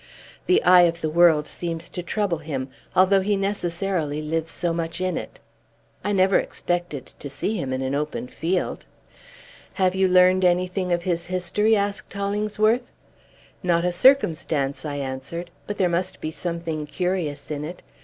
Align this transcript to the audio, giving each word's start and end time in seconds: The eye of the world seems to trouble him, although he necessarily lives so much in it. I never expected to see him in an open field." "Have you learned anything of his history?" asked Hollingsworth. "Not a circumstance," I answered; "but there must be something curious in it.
The 0.47 0.63
eye 0.63 0.81
of 0.89 1.01
the 1.01 1.11
world 1.11 1.45
seems 1.45 1.87
to 1.89 2.01
trouble 2.01 2.39
him, 2.39 2.69
although 2.95 3.21
he 3.21 3.35
necessarily 3.37 4.19
lives 4.19 4.49
so 4.49 4.73
much 4.73 4.99
in 4.99 5.15
it. 5.15 5.39
I 6.03 6.11
never 6.11 6.39
expected 6.39 7.13
to 7.19 7.29
see 7.29 7.55
him 7.55 7.71
in 7.71 7.83
an 7.83 7.93
open 7.93 8.25
field." 8.27 8.83
"Have 9.73 9.93
you 9.93 10.07
learned 10.07 10.43
anything 10.43 10.91
of 10.91 11.03
his 11.03 11.27
history?" 11.27 11.75
asked 11.77 12.11
Hollingsworth. 12.11 12.89
"Not 13.61 13.85
a 13.85 13.91
circumstance," 13.91 14.85
I 14.85 14.95
answered; 14.95 15.51
"but 15.67 15.77
there 15.77 15.87
must 15.87 16.19
be 16.19 16.31
something 16.31 16.87
curious 16.87 17.51
in 17.51 17.63
it. 17.63 17.83